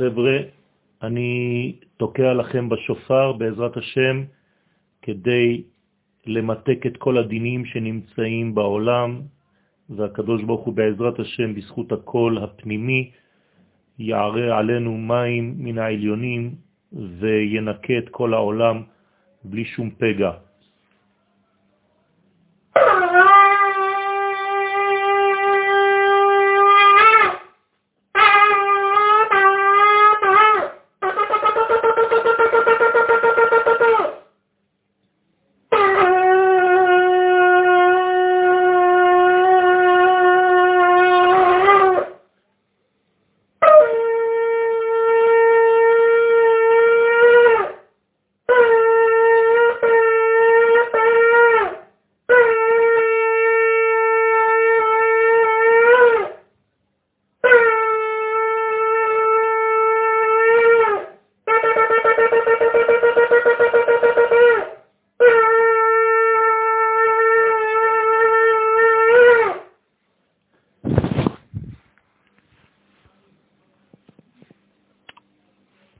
[0.00, 0.38] חבר'ה,
[1.02, 4.24] אני תוקע לכם בשופר בעזרת השם
[5.02, 5.62] כדי
[6.26, 9.20] למתק את כל הדינים שנמצאים בעולם,
[9.90, 13.10] והקדוש ברוך הוא בעזרת השם בזכות הקול הפנימי
[13.98, 16.54] יערה עלינו מים מן העליונים
[16.92, 18.82] וינקה את כל העולם
[19.44, 20.30] בלי שום פגע.